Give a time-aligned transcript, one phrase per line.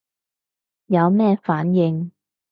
[0.87, 2.11] 有咩反應